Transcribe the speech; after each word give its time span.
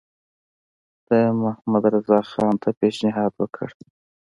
ده 1.07 1.19
محمدرضاخان 1.43 2.53
ته 2.61 2.69
پېشنهاد 2.79 3.31
وکړ. 3.37 3.67